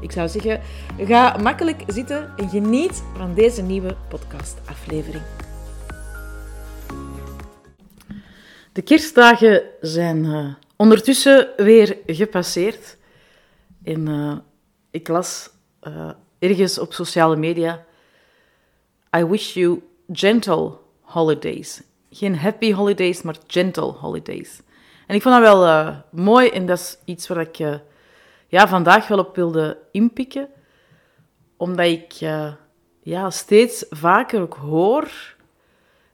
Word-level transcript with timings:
Ik 0.00 0.12
zou 0.12 0.28
zeggen, 0.28 0.60
ga 0.98 1.36
makkelijk 1.42 1.82
zitten 1.86 2.32
en 2.36 2.48
geniet 2.48 3.02
van 3.16 3.34
deze 3.34 3.62
nieuwe 3.62 3.96
podcastaflevering. 4.08 5.22
De 8.72 8.82
kerstdagen 8.82 9.62
zijn 9.80 10.24
uh, 10.24 10.54
ondertussen 10.76 11.48
weer 11.56 11.96
gepasseerd. 12.06 12.96
En 13.84 14.06
uh, 14.08 14.36
ik 14.90 15.08
las 15.08 15.50
uh, 15.82 16.10
ergens 16.38 16.78
op 16.78 16.92
sociale 16.92 17.36
media: 17.36 17.84
I 19.16 19.24
wish 19.24 19.54
you 19.54 19.82
gentle 20.12 20.72
holidays. 21.00 21.82
Geen 22.10 22.36
happy 22.36 22.72
holidays, 22.72 23.22
maar 23.22 23.36
gentle 23.46 23.92
holidays. 23.92 24.60
En 25.06 25.14
ik 25.14 25.22
vond 25.22 25.34
dat 25.34 25.58
wel 25.58 25.94
mooi 26.10 26.48
en 26.48 26.66
dat 26.66 26.78
is 26.78 26.98
iets 27.04 27.28
waar 27.28 27.40
ik 27.40 27.80
ja, 28.48 28.68
vandaag 28.68 29.08
wel 29.08 29.18
op 29.18 29.36
wilde 29.36 29.78
inpikken. 29.90 30.48
Omdat 31.56 31.86
ik 31.86 32.20
uh, 32.20 32.52
ja, 33.02 33.30
steeds 33.30 33.84
vaker 33.90 34.40
ook 34.40 34.54
hoor 34.54 35.10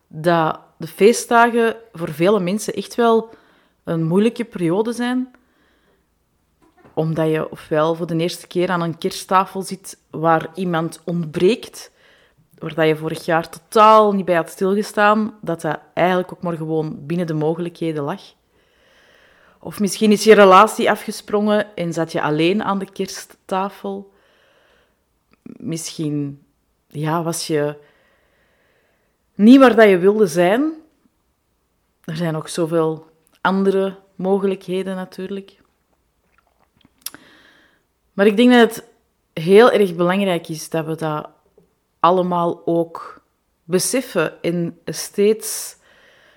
dat 0.07 0.61
de 0.79 0.87
feestdagen 0.87 1.77
voor 1.93 2.13
vele 2.13 2.41
mensen 2.41 2.75
echt 2.75 2.95
wel 2.95 3.31
een 3.85 4.05
moeilijke 4.05 4.45
periode 4.45 4.93
zijn. 4.93 5.35
Omdat 6.95 7.31
je 7.31 7.51
ofwel 7.51 7.95
voor 7.95 8.07
de 8.07 8.17
eerste 8.17 8.47
keer 8.47 8.71
aan 8.71 8.83
een 8.83 8.99
kersttafel 8.99 9.63
zit 9.63 9.99
waar 10.11 10.49
iemand 10.55 11.01
ontbreekt, 11.05 11.93
waar 12.59 12.87
je 12.87 12.97
vorig 12.97 13.25
jaar 13.25 13.49
totaal 13.49 14.13
niet 14.13 14.25
bij 14.25 14.35
had 14.35 14.51
stilgestaan, 14.51 15.39
dat 15.41 15.61
dat 15.61 15.79
eigenlijk 15.95 16.33
ook 16.33 16.43
maar 16.43 16.57
gewoon 16.57 17.07
binnen 17.07 17.27
de 17.27 17.35
mogelijkheden 17.35 18.05
lag. 18.05 18.21
Of 19.65 19.81
misschien 19.81 20.13
is 20.13 20.25
je 20.25 20.35
relatie 20.35 20.91
afgesprongen 20.91 21.77
en 21.77 21.93
zat 21.93 22.13
je 22.13 22.23
alleen 22.23 22.63
aan 22.63 22.79
de 22.79 22.91
kersttafel. 22.93 24.13
Misschien 25.43 26.45
ja, 26.87 27.23
was 27.23 27.47
je 27.47 27.77
niet 29.35 29.59
waar 29.59 29.77
dat 29.77 29.89
je 29.89 29.99
wilde 29.99 30.27
zijn. 30.27 30.73
Er 32.05 32.17
zijn 32.17 32.33
nog 32.33 32.49
zoveel 32.49 33.07
andere 33.41 33.97
mogelijkheden 34.15 34.97
natuurlijk. 34.97 35.61
Maar 38.13 38.27
ik 38.27 38.37
denk 38.37 38.53
dat 38.53 38.75
het 38.75 38.85
heel 39.33 39.71
erg 39.71 39.95
belangrijk 39.95 40.49
is 40.49 40.71
dat 40.71 40.87
we 40.87 40.97
dat 40.97 41.29
allemaal 42.01 42.63
ook 42.65 43.23
beseffen 43.65 44.43
en 44.43 44.79
steeds 44.85 45.77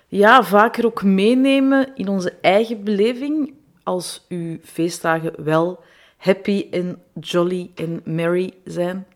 ja, 0.08 0.42
vaker 0.42 0.86
ook 0.86 1.02
meenemen 1.02 1.90
in 1.94 2.08
onze 2.08 2.36
eigen 2.40 2.84
beleving 2.84 3.54
als 3.82 4.24
uw 4.28 4.58
feestdagen 4.62 5.44
wel 5.44 5.84
happy 6.16 6.66
en 6.70 7.02
jolly 7.20 7.70
en 7.74 8.00
merry 8.04 8.54
zijn. 8.64 9.06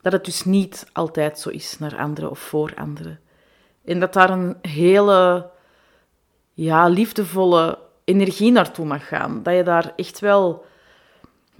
Dat 0.00 0.12
het 0.12 0.24
dus 0.24 0.44
niet 0.44 0.86
altijd 0.92 1.38
zo 1.38 1.48
is 1.48 1.78
naar 1.78 1.96
anderen 1.96 2.30
of 2.30 2.38
voor 2.38 2.72
anderen. 2.76 3.20
En 3.84 4.00
dat 4.00 4.12
daar 4.12 4.30
een 4.30 4.56
hele 4.62 5.50
ja, 6.52 6.88
liefdevolle 6.88 7.78
energie 8.04 8.52
naartoe 8.52 8.86
mag 8.86 9.08
gaan. 9.08 9.42
Dat 9.42 9.54
je 9.54 9.62
daar 9.62 9.92
echt 9.96 10.18
wel 10.18 10.64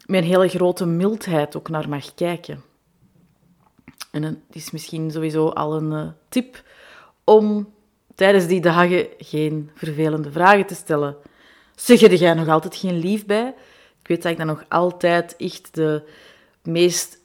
met 0.06 0.22
een 0.22 0.28
hele 0.28 0.48
grote 0.48 0.86
mildheid 0.86 1.56
ook 1.56 1.68
naar 1.68 1.88
mag 1.88 2.14
kijken. 2.14 2.62
En 4.10 4.22
het 4.22 4.36
is 4.50 4.70
misschien 4.70 5.10
sowieso 5.10 5.48
al 5.48 5.76
een 5.76 5.92
uh, 5.92 6.08
tip 6.28 6.62
om 7.24 7.72
tijdens 8.14 8.46
die 8.46 8.60
dagen 8.60 9.06
geen 9.18 9.70
vervelende 9.74 10.30
vragen 10.30 10.66
te 10.66 10.74
stellen. 10.74 11.16
Zeg 11.74 12.00
jij 12.00 12.34
nog 12.34 12.48
altijd 12.48 12.76
geen 12.76 12.98
lief 12.98 13.26
bij? 13.26 13.54
Ik 14.02 14.08
weet 14.08 14.22
dat 14.22 14.32
ik 14.32 14.38
dat 14.38 14.46
nog 14.46 14.64
altijd 14.68 15.36
echt 15.36 15.74
de 15.74 16.02
meest 16.62 17.18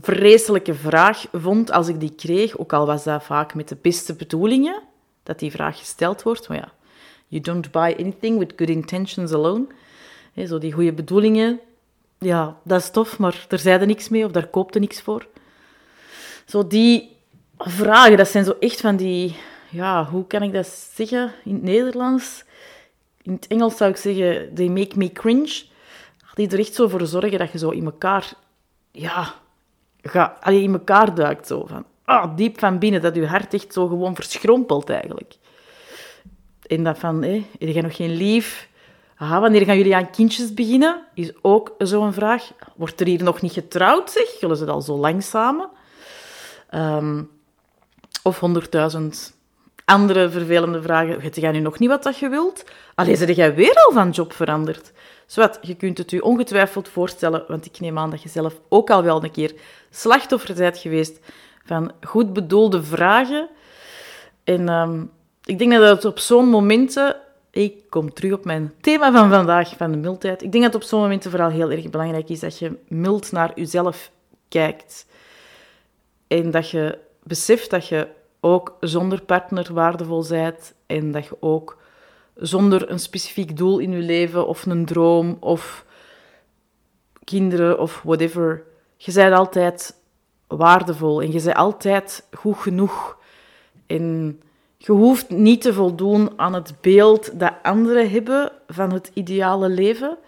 vreselijke 0.00 0.74
vraag 0.74 1.26
vond 1.32 1.70
als 1.70 1.88
ik 1.88 2.00
die 2.00 2.14
kreeg, 2.14 2.58
ook 2.58 2.72
al 2.72 2.86
was 2.86 3.04
dat 3.04 3.22
vaak 3.22 3.54
met 3.54 3.68
de 3.68 3.76
beste 3.82 4.14
bedoelingen, 4.14 4.82
dat 5.22 5.38
die 5.38 5.50
vraag 5.50 5.78
gesteld 5.78 6.22
wordt. 6.22 6.48
Maar 6.48 6.56
ja, 6.56 6.72
you 7.26 7.42
don't 7.42 7.70
buy 7.70 7.94
anything 7.98 8.38
with 8.38 8.52
good 8.56 8.68
intentions 8.68 9.32
alone. 9.32 9.66
zo 10.46 10.58
die 10.58 10.72
goede 10.72 10.92
bedoelingen, 10.92 11.60
ja, 12.18 12.56
dat 12.64 12.80
is 12.80 12.90
tof, 12.90 13.18
maar 13.18 13.44
daar 13.48 13.58
zei 13.58 13.86
niks 13.86 14.08
mee 14.08 14.24
of 14.24 14.30
daar 14.30 14.46
koopte 14.46 14.78
niks 14.78 15.00
voor. 15.00 15.26
Zo 16.46 16.66
die 16.66 17.16
vragen, 17.58 18.16
dat 18.16 18.28
zijn 18.28 18.44
zo 18.44 18.56
echt 18.60 18.80
van 18.80 18.96
die 18.96 19.36
ja, 19.70 20.04
hoe 20.04 20.26
kan 20.26 20.42
ik 20.42 20.52
dat 20.52 20.66
zeggen 20.94 21.32
in 21.44 21.54
het 21.54 21.62
Nederlands? 21.62 22.44
In 23.22 23.32
het 23.32 23.46
Engels 23.46 23.76
zou 23.76 23.90
ik 23.90 23.96
zeggen, 23.96 24.54
they 24.54 24.68
make 24.68 24.98
me 24.98 25.12
cringe. 25.12 25.62
Die 26.34 26.50
er 26.50 26.58
echt 26.58 26.74
zo 26.74 26.88
voor 26.88 27.06
zorgen 27.06 27.38
dat 27.38 27.52
je 27.52 27.58
zo 27.58 27.70
in 27.70 27.84
elkaar, 27.84 28.32
ja, 28.92 29.34
ga, 30.02 30.36
allee, 30.40 30.62
in 30.62 30.72
elkaar 30.72 31.14
duikt. 31.14 31.46
Zo, 31.46 31.66
van, 31.66 31.84
ah, 32.04 32.36
diep 32.36 32.58
van 32.58 32.78
binnen, 32.78 33.00
dat 33.00 33.14
je 33.14 33.26
hart 33.26 33.54
echt 33.54 33.72
zo 33.72 33.86
gewoon 33.86 34.14
verschrompelt 34.14 34.90
eigenlijk. 34.90 35.34
En 36.66 36.84
dat 36.84 36.98
van, 36.98 37.22
hé, 37.22 37.46
heb 37.58 37.68
je 37.68 37.82
nog 37.82 37.96
geen 37.96 38.14
lief? 38.14 38.68
Aha, 39.16 39.40
wanneer 39.40 39.64
gaan 39.64 39.76
jullie 39.76 39.96
aan 39.96 40.10
kindjes 40.10 40.54
beginnen? 40.54 41.02
Is 41.14 41.32
ook 41.42 41.74
zo'n 41.78 42.12
vraag. 42.12 42.50
Wordt 42.76 43.00
er 43.00 43.06
hier 43.06 43.22
nog 43.22 43.40
niet 43.40 43.52
getrouwd, 43.52 44.10
zeg? 44.10 44.28
Zullen 44.28 44.56
ze 44.56 44.66
al 44.66 44.80
zo 44.80 44.96
lang 44.96 45.22
samen? 45.22 45.68
Um, 46.74 47.30
of 48.22 48.38
honderdduizend 48.40 49.37
andere 49.88 50.30
vervelende 50.30 50.82
vragen. 50.82 51.20
Weet 51.20 51.36
jij 51.36 51.50
nu 51.50 51.60
nog 51.60 51.78
niet 51.78 51.88
wat 51.88 52.02
dat 52.02 52.18
je 52.18 52.28
wilt? 52.28 52.64
Allee, 52.94 53.16
zeg 53.16 53.36
jij 53.36 53.54
weer 53.54 53.74
al 53.74 53.92
van 53.92 54.10
job 54.10 54.32
veranderd? 54.32 54.92
Zwat, 55.26 55.58
je 55.62 55.74
kunt 55.74 55.98
het 55.98 56.12
u 56.12 56.18
ongetwijfeld 56.18 56.88
voorstellen, 56.88 57.44
want 57.48 57.66
ik 57.66 57.80
neem 57.80 57.98
aan 57.98 58.10
dat 58.10 58.22
je 58.22 58.28
zelf 58.28 58.60
ook 58.68 58.90
al 58.90 59.02
wel 59.02 59.24
een 59.24 59.30
keer 59.30 59.54
slachtoffer 59.90 60.54
bent 60.54 60.78
geweest 60.78 61.18
van 61.64 61.92
goed 62.06 62.32
bedoelde 62.32 62.82
vragen. 62.82 63.48
En 64.44 64.68
ehm, 64.68 65.04
ik 65.44 65.58
denk 65.58 65.72
dat 65.72 65.96
het 65.96 66.04
op 66.04 66.18
zo'n 66.18 66.48
momenten... 66.48 67.16
Ik 67.50 67.90
kom 67.90 68.12
terug 68.12 68.32
op 68.32 68.44
mijn 68.44 68.72
thema 68.80 69.12
van 69.12 69.30
vandaag, 69.30 69.76
van 69.76 69.90
de 69.90 69.96
mildheid. 69.96 70.42
Ik 70.42 70.52
denk 70.52 70.64
dat 70.64 70.72
het 70.72 70.82
op 70.82 70.88
zo'n 70.88 71.00
momenten 71.00 71.30
vooral 71.30 71.50
heel 71.50 71.70
erg 71.70 71.90
belangrijk 71.90 72.28
is 72.28 72.40
dat 72.40 72.58
je 72.58 72.78
mild 72.88 73.32
naar 73.32 73.52
jezelf 73.54 74.10
kijkt. 74.48 75.06
En 76.26 76.50
dat 76.50 76.70
je 76.70 76.98
beseft 77.22 77.70
dat 77.70 77.88
je 77.88 78.08
ook 78.40 78.76
zonder 78.80 79.22
partner 79.22 79.72
waardevol 79.72 80.22
zijt 80.22 80.74
en 80.86 81.12
dat 81.12 81.24
je 81.24 81.36
ook 81.40 81.78
zonder 82.34 82.90
een 82.90 82.98
specifiek 82.98 83.56
doel 83.56 83.78
in 83.78 83.90
je 83.90 84.02
leven 84.02 84.46
of 84.46 84.66
een 84.66 84.84
droom 84.84 85.36
of 85.40 85.84
kinderen 87.24 87.78
of 87.78 88.02
whatever, 88.02 88.64
je 88.96 89.12
bent 89.12 89.34
altijd 89.34 89.96
waardevol 90.46 91.22
en 91.22 91.32
je 91.32 91.42
bent 91.42 91.56
altijd 91.56 92.26
goed 92.32 92.56
genoeg. 92.56 93.18
En 93.86 94.40
je 94.76 94.92
hoeft 94.92 95.30
niet 95.30 95.60
te 95.60 95.72
voldoen 95.72 96.38
aan 96.38 96.54
het 96.54 96.74
beeld 96.80 97.40
dat 97.40 97.54
anderen 97.62 98.10
hebben 98.10 98.52
van 98.66 98.92
het 98.92 99.10
ideale 99.14 99.68
leven, 99.68 100.18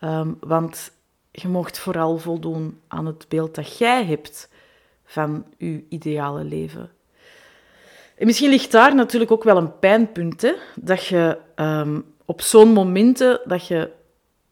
um, 0.00 0.36
want 0.40 0.92
je 1.30 1.48
mocht 1.48 1.78
vooral 1.78 2.18
voldoen 2.18 2.80
aan 2.88 3.06
het 3.06 3.28
beeld 3.28 3.54
dat 3.54 3.78
jij 3.78 4.04
hebt 4.04 4.48
van 5.04 5.44
je 5.58 5.84
ideale 5.88 6.44
leven. 6.44 6.90
En 8.22 8.28
misschien 8.28 8.50
ligt 8.50 8.72
daar 8.72 8.94
natuurlijk 8.94 9.30
ook 9.30 9.44
wel 9.44 9.56
een 9.56 9.78
pijnpunt, 9.78 10.42
hè? 10.42 10.52
dat 10.74 11.06
je 11.06 11.38
ehm, 11.54 12.00
op 12.24 12.40
zo'n 12.40 12.72
momenten 12.72 13.40
dat 13.44 13.66
je 13.66 13.90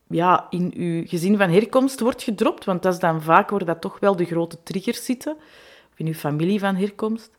ja, 0.08 0.46
in 0.50 0.72
je 0.74 1.06
gezin 1.06 1.36
van 1.36 1.50
herkomst 1.50 2.00
wordt 2.00 2.22
gedropt, 2.22 2.64
want 2.64 2.82
dat 2.82 2.92
is 2.92 2.98
dan 2.98 3.22
vaak 3.22 3.50
waar 3.50 3.64
dat 3.64 3.80
toch 3.80 3.98
wel 4.00 4.16
de 4.16 4.24
grote 4.24 4.62
triggers 4.62 5.04
zitten, 5.04 5.36
in 5.96 6.06
je 6.06 6.14
familie 6.14 6.58
van 6.58 6.76
herkomst, 6.76 7.30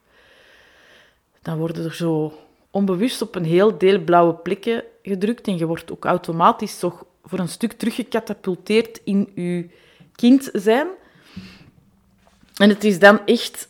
dan 1.41 1.57
worden 1.57 1.83
er 1.85 1.93
zo 1.93 2.33
onbewust 2.69 3.21
op 3.21 3.35
een 3.35 3.45
heel 3.45 3.77
deel 3.77 3.99
blauwe 3.99 4.33
plekken 4.33 4.83
gedrukt 5.01 5.47
en 5.47 5.57
je 5.57 5.65
wordt 5.65 5.91
ook 5.91 6.05
automatisch 6.05 6.79
toch 6.79 7.05
voor 7.23 7.39
een 7.39 7.49
stuk 7.49 7.71
teruggecatapulteerd 7.71 9.01
in 9.03 9.31
je 9.35 9.69
kind 10.15 10.49
zijn. 10.53 10.87
En 12.55 12.69
het 12.69 12.83
is 12.83 12.99
dan 12.99 13.25
echt 13.25 13.69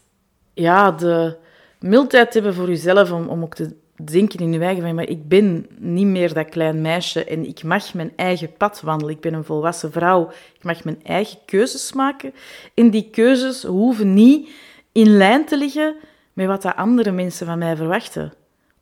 ja, 0.54 0.92
de, 0.92 1.40
mildheid 1.82 2.34
hebben 2.34 2.54
voor 2.54 2.68
jezelf 2.68 3.12
om, 3.12 3.28
om 3.28 3.44
ook 3.44 3.56
te 3.56 3.76
denken 4.06 4.40
in 4.40 4.54
je 4.54 4.60
eigen 4.60 4.84
van, 4.84 4.96
maar 4.96 5.08
ik 5.08 5.28
ben 5.28 5.68
niet 5.78 6.06
meer 6.06 6.34
dat 6.34 6.50
klein 6.50 6.82
meisje 6.82 7.24
en 7.24 7.48
ik 7.48 7.64
mag 7.64 7.94
mijn 7.94 8.14
eigen 8.16 8.54
pad 8.54 8.82
wandelen. 8.82 9.14
Ik 9.14 9.22
ben 9.22 9.34
een 9.34 9.44
volwassen 9.44 9.92
vrouw. 9.92 10.32
Ik 10.54 10.64
mag 10.64 10.84
mijn 10.84 11.04
eigen 11.04 11.38
keuzes 11.46 11.94
maken. 11.94 12.34
En 12.74 12.90
die 12.90 13.10
keuzes 13.10 13.64
hoeven 13.64 14.14
niet 14.14 14.50
in 14.92 15.18
lijn 15.18 15.46
te 15.46 15.58
liggen 15.58 15.96
met 16.34 16.48
wat 16.48 16.62
dat 16.62 16.76
andere 16.76 17.12
mensen 17.12 17.46
van 17.46 17.58
mij 17.58 17.76
verwachten. 17.76 18.34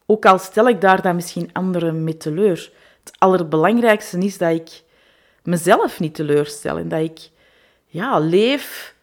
Ook 0.05 0.25
al 0.25 0.39
stel 0.39 0.67
ik 0.67 0.81
daar 0.81 1.01
dan 1.01 1.15
misschien 1.15 1.49
anderen 1.53 2.03
mee 2.03 2.17
teleur. 2.17 2.71
Het 3.03 3.13
allerbelangrijkste 3.17 4.17
is 4.17 4.37
dat 4.37 4.51
ik 4.51 4.83
mezelf 5.43 5.99
niet 5.99 6.15
teleurstel 6.15 6.77
en 6.77 6.89
dat 6.89 7.01
ik 7.01 7.29
ja, 7.85 8.19
leef, 8.19 8.95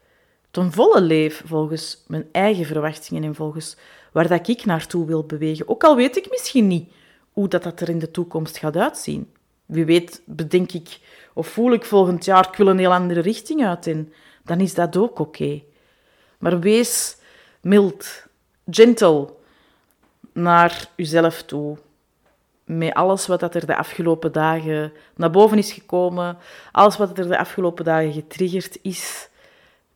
ten 0.57 0.73
volle 0.73 1.01
leef 1.01 1.43
volgens 1.47 2.05
mijn 2.07 2.29
eigen 2.33 2.65
verwachtingen 2.65 3.25
en 3.25 3.35
volgens 3.35 3.77
waar 4.13 4.29
dat 4.29 4.49
ik 4.49 4.65
naartoe 4.65 5.07
wil 5.07 5.25
bewegen. 5.25 5.69
Ook 5.69 5.85
al 5.85 5.97
weet 5.97 6.17
ik 6.17 6.31
misschien 6.31 6.67
niet 6.67 6.93
hoe 7.33 7.49
dat, 7.49 7.63
dat 7.63 7.81
er 7.81 7.89
in 7.89 7.99
de 7.99 8.11
toekomst 8.11 8.59
gaat 8.59 8.77
uitzien. 8.77 9.33
Wie 9.67 9.85
weet 9.85 10.23
bedenk 10.25 10.73
ik 10.73 10.99
of 11.35 11.47
voel 11.49 11.73
ik 11.73 11.85
volgend 11.85 12.25
jaar, 12.25 12.49
ik 12.49 12.57
wil 12.57 12.67
een 12.67 12.79
heel 12.79 12.93
andere 12.93 13.21
richting 13.21 13.67
uit 13.67 13.87
in. 13.87 14.13
Dan 14.45 14.61
is 14.61 14.75
dat 14.75 14.97
ook 14.97 15.19
oké. 15.19 15.63
Maar 16.39 16.61
wees 16.61 17.17
mild, 17.61 18.27
gentle 18.71 19.29
naar 20.33 20.89
uzelf 20.95 21.43
toe. 21.43 21.79
Met 22.65 22.95
alles 22.95 23.27
wat 23.27 23.41
dat 23.41 23.55
er 23.55 23.67
de 23.67 23.77
afgelopen 23.77 24.33
dagen 24.33 24.93
naar 25.17 25.31
boven 25.31 25.59
is 25.59 25.73
gekomen, 25.73 26.39
alles 26.73 26.97
wat 26.97 27.19
er 27.19 27.29
de 27.29 27.39
afgelopen 27.39 27.85
dagen 27.85 28.13
getriggerd 28.13 28.79
is, 28.83 29.29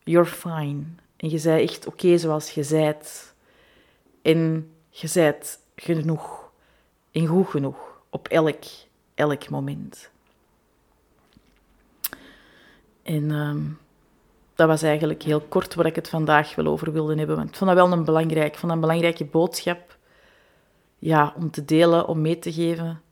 you're 0.04 0.30
fine. 0.30 0.82
En 1.16 1.30
je 1.30 1.38
zei 1.38 1.62
echt 1.62 1.86
oké 1.86 2.18
zoals 2.18 2.50
je 2.50 2.62
zijt. 2.62 3.34
En 4.22 4.70
je 4.88 5.06
zijt 5.06 5.58
genoeg. 5.76 6.50
En 7.12 7.26
goed 7.26 7.48
genoeg. 7.48 7.76
Op 8.10 8.28
elk, 8.28 8.64
elk 9.14 9.48
moment. 9.48 10.10
En 13.02 13.30
ehm, 13.30 13.62
dat 14.54 14.68
was 14.68 14.82
eigenlijk 14.82 15.22
heel 15.22 15.40
kort 15.40 15.74
waar 15.74 15.86
ik 15.86 15.94
het 15.94 16.08
vandaag 16.08 16.54
wel 16.54 16.66
over 16.66 16.92
wilde 16.92 17.14
hebben. 17.16 17.36
Want 17.36 17.48
ik 17.48 17.54
vond 17.54 17.70
dat 17.70 17.88
wel 17.88 17.98
een, 17.98 18.04
belangrijk, 18.04 18.56
vond 18.56 18.72
een 18.72 18.80
belangrijke 18.80 19.24
boodschap 19.24 19.98
ja, 20.98 21.34
om 21.36 21.50
te 21.50 21.64
delen, 21.64 22.06
om 22.06 22.20
mee 22.20 22.38
te 22.38 22.52
geven. 22.52 23.02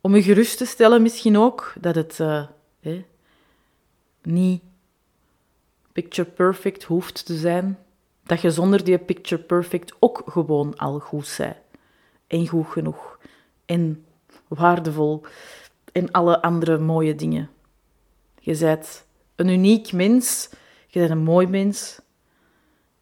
Om 0.00 0.14
je 0.14 0.22
gerust 0.22 0.58
te 0.58 0.66
stellen 0.66 1.02
misschien 1.02 1.38
ook, 1.38 1.72
dat 1.80 1.94
het 1.94 2.18
uh, 2.18 2.44
niet 4.22 4.62
picture 6.02 6.28
perfect 6.28 6.84
hoeft 6.84 7.26
te 7.26 7.36
zijn. 7.36 7.78
Dat 8.22 8.40
je 8.40 8.50
zonder 8.50 8.84
die 8.84 8.98
picture 8.98 9.42
perfect 9.42 9.94
ook 9.98 10.22
gewoon 10.26 10.76
al 10.76 10.98
goed 10.98 11.34
bent. 11.38 11.56
En 12.26 12.48
goed 12.48 12.66
genoeg. 12.66 13.18
En 13.66 14.04
waardevol. 14.48 15.22
En 15.92 16.10
alle 16.10 16.42
andere 16.42 16.78
mooie 16.78 17.14
dingen. 17.14 17.50
Je 18.40 18.58
bent 18.58 19.04
een 19.36 19.48
uniek 19.48 19.92
mens. 19.92 20.50
Je 20.86 20.98
bent 20.98 21.10
een 21.10 21.18
mooi 21.18 21.46
mens. 21.46 22.00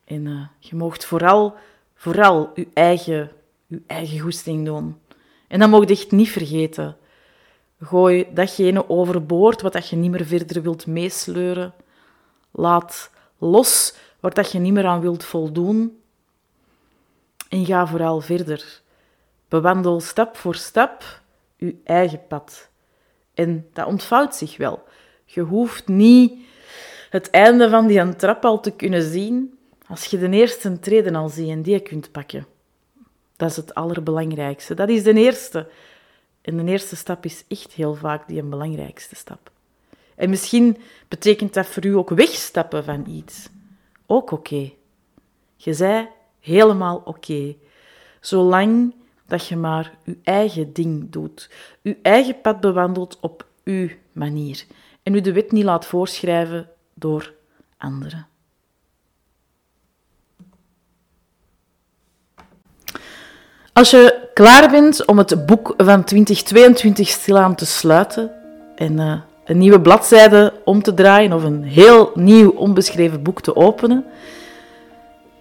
En 0.04 0.26
uh, 0.26 0.46
je 0.58 0.76
moogt 0.76 1.04
vooral, 1.04 1.54
vooral 1.94 2.50
je 2.54 2.68
eigen, 2.74 3.30
je 3.66 3.82
eigen 3.86 4.18
goesting 4.18 4.64
doen. 4.64 4.96
En 5.48 5.58
dat 5.58 5.68
mocht 5.68 5.88
je 5.88 5.94
echt 5.94 6.10
niet 6.10 6.30
vergeten. 6.30 6.96
Gooi 7.80 8.26
datgene 8.34 8.88
overboord 8.88 9.62
wat 9.62 9.72
dat 9.72 9.88
je 9.88 9.96
niet 9.96 10.10
meer 10.10 10.26
verder 10.26 10.62
wilt 10.62 10.86
meesleuren. 10.86 11.74
Laat 12.58 13.10
los 13.38 13.94
wat 14.20 14.34
dat 14.34 14.52
je 14.52 14.58
niet 14.58 14.72
meer 14.72 14.86
aan 14.86 15.00
wilt 15.00 15.24
voldoen. 15.24 16.00
En 17.48 17.66
ga 17.66 17.86
vooral 17.86 18.20
verder. 18.20 18.80
Bewandel 19.48 20.00
stap 20.00 20.36
voor 20.36 20.54
stap 20.54 21.20
je 21.56 21.76
eigen 21.84 22.26
pad. 22.26 22.68
En 23.34 23.66
dat 23.72 23.86
ontvouwt 23.86 24.34
zich 24.34 24.56
wel. 24.56 24.84
Je 25.24 25.40
hoeft 25.40 25.88
niet 25.88 26.32
het 27.10 27.30
einde 27.30 27.68
van 27.68 27.86
die 27.86 28.16
trap 28.16 28.44
al 28.44 28.60
te 28.60 28.70
kunnen 28.70 29.02
zien 29.02 29.58
als 29.86 30.04
je 30.04 30.18
de 30.18 30.30
eerste 30.30 30.78
treden 30.78 31.14
al 31.14 31.28
ziet 31.28 31.48
en 31.48 31.62
die 31.62 31.80
kunt 31.80 32.12
pakken. 32.12 32.46
Dat 33.36 33.50
is 33.50 33.56
het 33.56 33.74
allerbelangrijkste. 33.74 34.74
Dat 34.74 34.88
is 34.88 35.02
de 35.02 35.14
eerste. 35.14 35.68
En 36.42 36.56
de 36.56 36.72
eerste 36.72 36.96
stap 36.96 37.24
is 37.24 37.44
echt 37.48 37.72
heel 37.72 37.94
vaak 37.94 38.28
die 38.28 38.42
een 38.42 38.50
belangrijkste 38.50 39.14
stap. 39.14 39.50
En 40.16 40.30
misschien 40.30 40.76
betekent 41.08 41.54
dat 41.54 41.66
voor 41.66 41.84
u 41.84 41.96
ook 41.96 42.10
wegstappen 42.10 42.84
van 42.84 43.06
iets. 43.08 43.48
Ook 44.06 44.30
oké. 44.30 44.72
Je 45.56 45.74
zei 45.74 46.08
helemaal 46.40 47.02
oké. 47.04 47.54
Zolang 48.20 48.94
dat 49.26 49.46
je 49.46 49.56
maar 49.56 49.94
je 50.04 50.18
eigen 50.22 50.72
ding 50.72 51.10
doet. 51.10 51.50
Je 51.80 51.98
eigen 52.02 52.40
pad 52.40 52.60
bewandelt 52.60 53.18
op 53.20 53.46
uw 53.64 53.88
manier 54.12 54.64
en 55.02 55.14
u 55.14 55.20
de 55.20 55.32
wet 55.32 55.52
niet 55.52 55.64
laat 55.64 55.86
voorschrijven 55.86 56.68
door 56.94 57.34
anderen. 57.76 58.26
Als 63.72 63.90
je 63.90 64.28
klaar 64.34 64.70
bent 64.70 65.06
om 65.06 65.18
het 65.18 65.46
boek 65.46 65.74
van 65.76 66.04
2022 66.04 67.08
stilaan 67.08 67.54
te 67.54 67.66
sluiten 67.66 68.30
en 68.76 68.92
uh, 68.92 69.20
een 69.46 69.58
nieuwe 69.58 69.80
bladzijde 69.80 70.52
om 70.64 70.82
te 70.82 70.94
draaien 70.94 71.32
of 71.32 71.44
een 71.44 71.64
heel 71.64 72.10
nieuw 72.14 72.50
onbeschreven 72.50 73.22
boek 73.22 73.40
te 73.40 73.56
openen, 73.56 74.04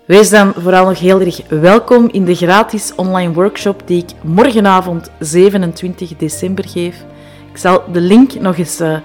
wees 0.06 0.30
dan 0.30 0.54
vooral 0.58 0.86
nog 0.86 1.00
heel 1.00 1.22
erg 1.22 1.42
welkom 1.48 2.10
in 2.12 2.26
de 2.26 2.36
gratis 2.36 2.96
online 2.96 3.34
workshop 3.34 3.82
die 3.86 3.98
ik 3.98 4.10
morgenavond 4.22 5.12
27 5.20 6.16
december 6.18 6.68
geef. 6.68 7.06
Ik 7.52 7.58
zal 7.58 7.84
de 7.92 8.02
link 8.02 8.34
nog 8.34 8.58
eens 8.58 8.82
uh, 8.82 8.98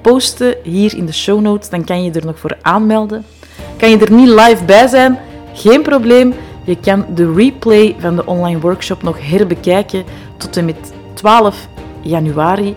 posten 0.00 0.54
hier 0.62 0.96
in 0.96 1.06
de 1.06 1.12
show 1.12 1.40
notes, 1.40 1.68
dan 1.68 1.84
kan 1.84 2.04
je 2.04 2.10
er 2.10 2.26
nog 2.26 2.38
voor 2.38 2.56
aanmelden. 2.62 3.24
Kan 3.76 3.90
je 3.90 3.98
er 3.98 4.12
niet 4.12 4.28
live 4.28 4.64
bij 4.64 4.86
zijn? 4.86 5.18
Geen 5.54 5.82
probleem. 5.82 6.34
Je 6.64 6.76
kan 6.76 7.06
de 7.14 7.32
replay 7.32 7.96
van 7.98 8.16
de 8.16 8.26
online 8.26 8.60
workshop 8.60 9.02
nog 9.02 9.16
herbekijken 9.20 10.04
tot 10.36 10.56
en 10.56 10.64
met 10.64 10.92
12 11.14 11.68
januari. 12.02 12.76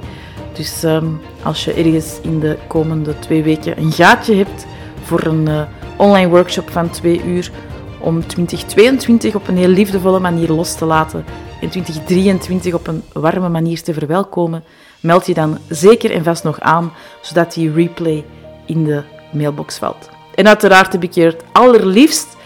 Dus 0.53 0.83
ehm, 0.83 1.05
als 1.43 1.65
je 1.65 1.73
ergens 1.73 2.19
in 2.21 2.39
de 2.39 2.57
komende 2.67 3.19
twee 3.19 3.43
weken 3.43 3.77
een 3.77 3.91
gaatje 3.91 4.35
hebt 4.35 4.65
voor 5.03 5.23
een 5.23 5.49
uh, 5.49 5.61
online 5.97 6.29
workshop 6.29 6.69
van 6.69 6.89
twee 6.89 7.23
uur 7.23 7.51
om 7.99 8.27
2022 8.27 9.35
op 9.35 9.47
een 9.47 9.57
heel 9.57 9.67
liefdevolle 9.67 10.19
manier 10.19 10.51
los 10.51 10.75
te 10.75 10.85
laten 10.85 11.25
en 11.61 11.69
2023 11.69 12.73
op 12.73 12.87
een 12.87 13.03
warme 13.13 13.49
manier 13.49 13.81
te 13.81 13.93
verwelkomen, 13.93 14.63
meld 14.99 15.25
je 15.25 15.33
dan 15.33 15.57
zeker 15.69 16.11
en 16.11 16.23
vast 16.23 16.43
nog 16.43 16.59
aan, 16.59 16.93
zodat 17.21 17.53
die 17.53 17.73
replay 17.73 18.25
in 18.65 18.83
de 18.83 19.03
mailbox 19.31 19.77
valt. 19.77 20.09
En 20.35 20.47
uiteraard 20.47 20.91
heb 20.91 21.03
ik 21.03 21.11
je 21.11 21.23
het 21.23 21.43
allerliefst 21.51 22.37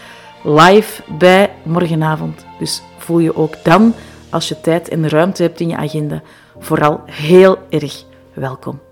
live 0.42 1.02
bij 1.18 1.50
morgenavond. 1.62 2.46
Dus 2.58 2.82
voel 2.98 3.18
je 3.18 3.36
ook 3.36 3.54
dan, 3.62 3.94
als 4.30 4.48
je 4.48 4.60
tijd 4.60 4.88
en 4.88 5.08
ruimte 5.08 5.42
hebt 5.42 5.60
in 5.60 5.68
je 5.68 5.76
agenda, 5.76 6.22
vooral 6.58 7.00
heel 7.06 7.58
erg 7.70 8.04
welkom. 8.34 8.87